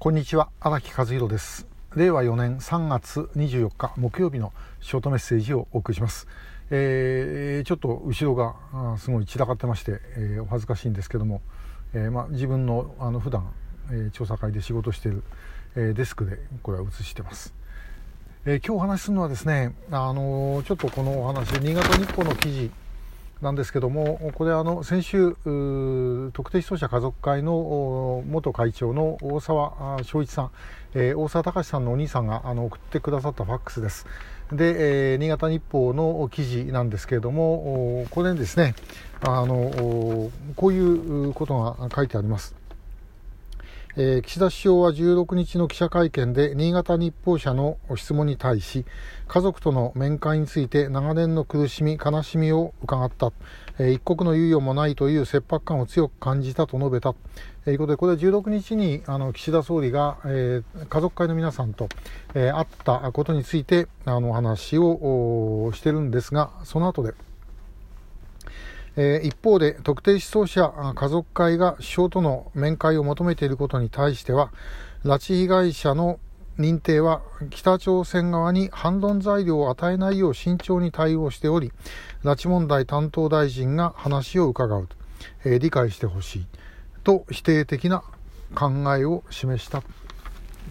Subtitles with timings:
[0.00, 1.66] こんにちは荒木和弘です。
[1.96, 6.28] 令和4年3月24日木曜日のショートメッセージをお送りします、
[6.70, 8.54] えー、ちょっと後ろが
[8.96, 11.42] すごい散らかってまして、えー、お恥ずかしいんですけども、
[11.94, 13.50] えー、まあ、自分のあの普段、
[13.90, 15.24] え調査会で仕事してる、
[15.74, 17.52] えデスクでこれは映してます、
[18.46, 22.70] え今日お話しするのはですねあのちょっとこのお話新潟日報の記事
[23.40, 25.36] なんですけども、これあの先週、
[26.32, 30.50] 特定失踪者家族会の元会長の大沢昭一さん、
[30.94, 34.06] えー、大沢隆さんのお兄さんがあの送ってくださったファックスです。
[34.52, 38.74] で、えー、新潟日報の記事なんですけれども、これにですね、
[39.20, 42.56] あのこういうことが書いてあります。
[44.00, 48.84] えー、岸田首相は16日の記者会見で新潟日報社の質問に対し
[49.26, 53.32] 家族との面会について長年の苦しみ悲しみを伺った、
[53.80, 57.12] えー、一刻の猶予もないという切迫感を強く感じたと述べた。
[57.64, 61.88] ということでこれは16日にあの岸田総理が、え、家族会の皆さんと、
[62.34, 67.14] え会ったことについてあの話をしてるんですがその後で。
[69.00, 74.50] え、一方で特定失踪者家族会が首相との面会を求めていることに対しては
[75.04, 76.18] 拉致被害者の
[76.58, 81.70] 認定は北朝鮮側に反論材料を与えないよう慎重に対応しており
[82.24, 84.96] 拉致問題担当大臣が話を伺うと、
[85.44, 86.46] え、理解してほしい
[87.04, 88.02] と否定的な
[88.56, 89.92] 考えを示したという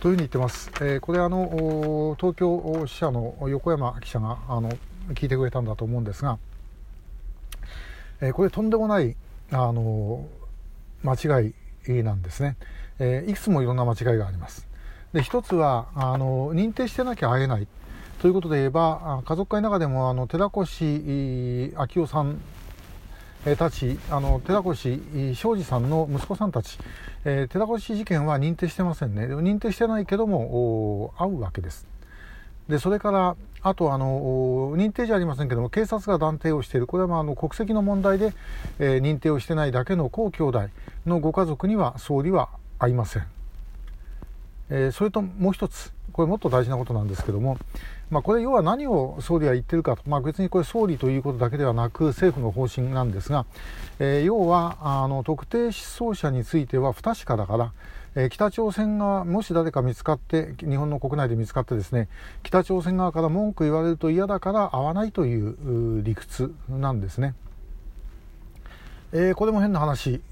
[0.00, 0.72] ふうに言ってます。
[0.80, 4.70] え、これあの東京支社の横山記者があの
[5.10, 6.38] 聞いてくれたんだと思うんですが。
[8.20, 9.16] え、これとんでもない
[9.50, 10.26] あの
[11.02, 11.52] 間違
[11.88, 12.56] いなんですね、
[12.98, 14.66] え、いくつもいろんな間違いがあります。
[15.12, 17.66] で一つはあの認定してなきゃ会えない
[18.20, 22.40] ということで言えば家族会の中でもあの寺越明夫さん
[23.56, 26.78] たちあの寺越庄司さんの息子さんたち、
[27.24, 29.26] えー、寺越事件は認定してませんね。
[29.26, 31.86] 認定してないけども会うわけです。
[32.68, 36.86] でそれからあとあの認定じゃありませんけども警察が断定をしている。
[36.86, 38.32] これはあの国籍の問題で、
[38.78, 40.68] えー、認定をしてないだけの高兄弟
[41.06, 43.26] のご家族には総理は会いません、
[44.70, 47.58] えー、それともう一つこれもっと大事なことなんですけども、
[48.10, 53.44] まあ、これ要は何を総理は言ってるかと、まあ、別にこれ総理ということだけではなく政府の方針なんですが、
[53.98, 57.72] えー、要はあの特定失踪者については不確かだから
[58.16, 62.08] え北朝鮮側もし誰か見つかって日本の国内で見つかってですね
[62.42, 67.34] 北朝鮮側から文句言われると嫌だから会わないという理屈なんですね、
[69.12, 70.22] えー、これも変な話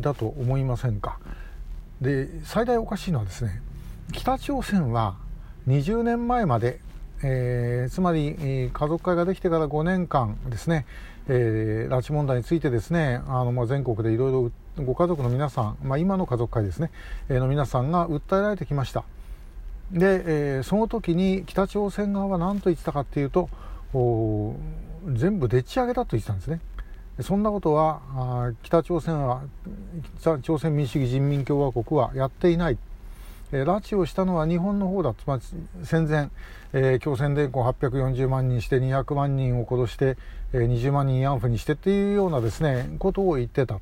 [0.00, 1.18] だと思いませんか？
[2.00, 3.60] で最大おかしいのはですね
[4.12, 5.16] 北朝鮮は
[5.66, 6.80] 20年前まで
[7.26, 10.84] えー、つまり、えー、家族会ができてから5年間ですね、
[11.26, 14.52] えー、拉致問題についてですねあの、まあ、全国でいろいろ
[14.82, 16.90] ご家族の皆さん、まあ、今の家族会ですね、
[17.28, 19.04] えー、の皆さんが訴えられてきました。
[19.92, 23.48] で、えー、その時に北朝鮮側は何と言ってたかっていうと
[25.12, 26.60] 全部でっち上げたと言ってたんですね。
[27.20, 29.42] そんなことは北朝鮮は
[30.20, 32.78] 北朝鮮民主主義人民共和国はやっていない。
[33.52, 35.42] え拉致をしたのは日本の方だつまり
[35.84, 36.30] 戦前、
[36.72, 40.16] えー、朝鮮伝行840万人して200万人を殺して、
[40.52, 43.78] えー、20万人慰安婦にしてっていうようなですねことを言ってた。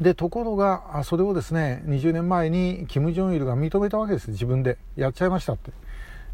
[0.00, 4.30] でところがそれをですね20年前に金正日が認めたわけです。
[4.30, 5.72] 自分でやっちゃいましたって。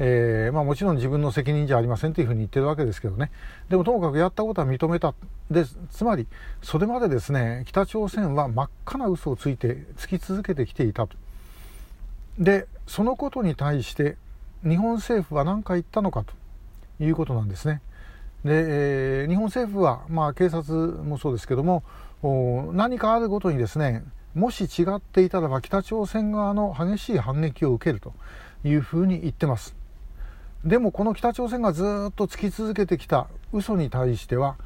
[0.00, 3.32] えーまあ、もちろん自分の責任じゃありませんというふうに言ってるわけですけどね。
[3.68, 5.12] でもともかくやったことは認めた。
[5.50, 6.28] でつまり
[6.62, 11.16] それまでですね北朝鮮は真っ赤な嘘をついてつき続けてきていたと。
[12.38, 14.16] でそのことに対して
[14.62, 16.38] 日本政府は何か言ったのかと。
[17.00, 17.80] いうことなんですね。
[18.44, 21.82] で、えー、日本政府は、まあ、警察もそうですけども
[22.22, 24.02] 何かあるごとにですね
[24.34, 28.12] もし違っていたらば北朝鮮側の激しい反撃を受けると
[28.64, 29.74] いうふうに言ってます。
[30.64, 34.56] でもこの北朝鮮がずっと突き続けてきた嘘に対しては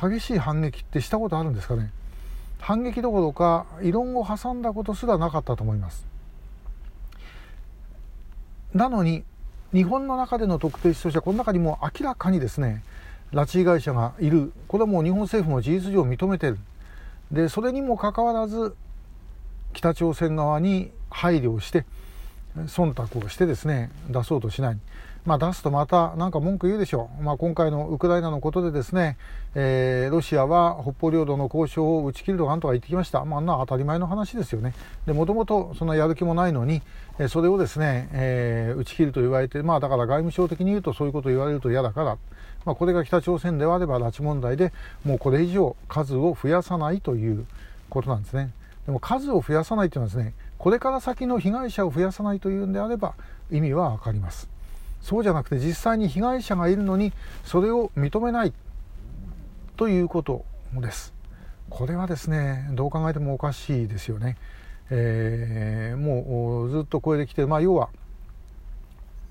[0.00, 1.90] 激しい反撃ってしたことあるんですかね。
[2.60, 6.06] 反撃どころか異論を挟んだことすらなかったと思います。
[8.72, 9.24] なのに
[9.72, 12.82] 日本の中での特定失踪者この中にも明らかにですね
[13.32, 14.52] 拉致被害者がいる。
[14.68, 16.58] これはもう日本政府も事実上認めてる。
[17.30, 18.74] でそれにもかかわらず
[19.74, 21.84] 北朝鮮側に配慮をして
[22.56, 24.78] 忖度をしてですね出そうとしない。
[25.26, 29.18] まあ、出すとまた何か文句言うでしょう、まあ、今回のウクライナのことでですね、
[29.54, 34.72] えー、ロシアは北方領土の交渉を打ち切るとかなんとか言ってきました、まあ、あんな当たり前の話ですよね、
[35.06, 36.80] もともとそのやる気もないのに、
[37.28, 42.16] それをですね、えー、打ち切ると言われて、まあ、だから外務省的に言うとそういうことを言われると嫌だから、
[42.68, 47.46] まあ、これが北朝鮮であれば拉致問題でもうこれ以上数を増やさないという
[47.88, 48.52] ことなんですね。
[48.84, 53.14] でも数を増やさないというのはですねこれから先の被害者を増やさないというんであれば
[53.50, 54.50] 意味は分かります。
[55.00, 57.14] そうじゃなくて実際に被害者がいるのに
[57.46, 58.52] それを認めない
[59.78, 60.44] ということ
[60.74, 61.14] です。
[61.70, 64.36] これはですねどう考えてもおかしいですよね、
[64.90, 67.88] えー、もうずっとこれできて、まあ、要は、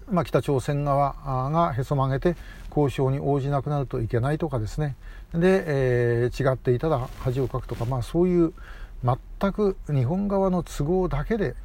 [0.10, 1.16] まあ、北朝鮮側
[1.52, 2.36] がへそ曲げて
[2.70, 4.96] 交渉に応じなくなるといけないとかですね
[5.34, 8.54] で、えー、違っていたら恥をかくとか、まあ、そういう
[9.04, 11.56] 全く日本側の都合だけで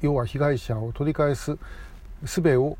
[0.00, 1.58] 要は被害者を取り返す
[2.22, 2.76] 術を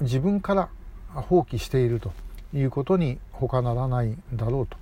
[0.00, 0.68] 自分から
[1.14, 2.12] 放棄していると
[2.54, 4.76] いうことに他ならないんだろうと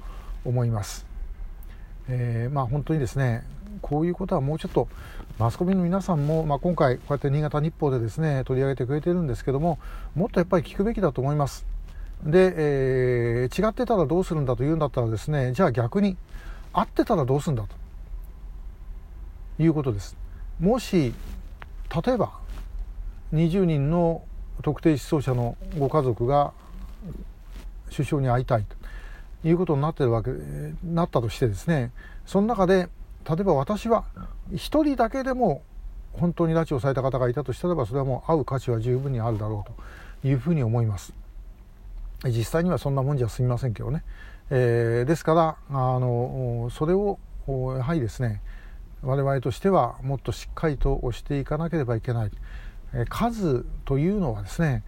[0.44, 1.06] 思います。
[2.08, 3.44] えー、まあ本当にですね
[3.82, 4.88] こういうことはもうちょっと
[5.38, 9.78] マスコミの皆さんも、まあ、今回こうやって新潟日報でですね取り上げてくれてるんですけども
[10.14, 11.66] もっとやっぱり聞くべきだと思います。
[12.24, 16.16] で、えー、違ってたらどうするんだというんだったらですねじゃあ逆に
[16.72, 17.64] 合ってたらどうするんだ
[19.56, 20.16] ということです。
[20.58, 21.14] もし
[22.04, 22.32] 例えば
[23.32, 24.22] 20人の
[24.62, 26.52] 特定失踪者のご家族が
[27.90, 30.30] 首相に会いたいということになってるわけ
[30.84, 31.92] なったとしてですね
[32.26, 32.88] その中で
[33.28, 34.04] 例えば私は
[34.52, 35.62] 1人だけでも
[36.12, 41.12] 本当に拉致をされた方がいたとしたらばそれはもう会う価値は十分にあるだろうというふうに思います。
[42.24, 44.02] 実際にはそんなもんじゃ済みませんけどね、
[44.50, 47.18] えー、ですからあのそれを
[47.76, 48.42] やはりですね
[49.02, 52.30] 我々としてはもっとしっかりと押していかなければいけない。
[53.08, 54.82] 数というのはですね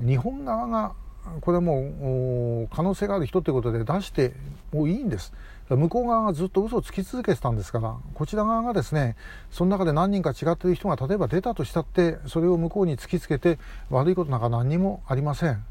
[0.00, 0.94] 日本側が
[1.40, 4.32] これはもう可能性がある人ということで出して
[4.72, 5.32] もういいんです。
[5.68, 9.16] 向こう側がずっと嘘をつき続けてたんですからこちら側がですね
[9.50, 13.58] その中で何人か違っている人が例えば出たとしたってそれを向こうに突きつけて
[13.90, 15.62] 悪いことなんか何にもありません。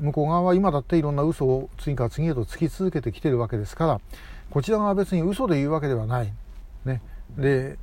[0.00, 4.00] 向こう側は今だっていろんな嘘を次から次へとつき続けてきてるわけですから
[4.50, 6.32] こちら側は別に嘘で言うわけではない、
[6.84, 7.00] ね、
[7.36, 7.78] で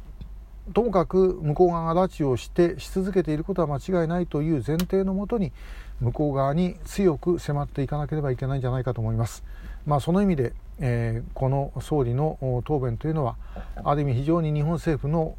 [0.73, 5.51] ともかく向こう側が拉致をしてし続けていることは間違いないという前提のもとに
[5.99, 9.43] 向こう側に強く迫っていかなければいけないんじゃないかと思います。
[9.85, 13.35] まあ、その意味で、えー、この総理の答弁というのは
[13.83, 15.35] ある意味非常に日本政府の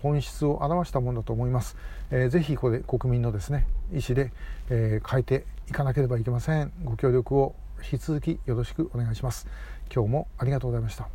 [0.00, 1.76] 本質を表したものだと思います。
[2.10, 4.32] えー、ぜひこれ国民のですね意思で、
[4.70, 6.72] えー、変えていかなければいけません。
[6.84, 9.46] ご協力を引き続きよろしくお願いします。
[9.92, 11.08] 今日もありがとうございました。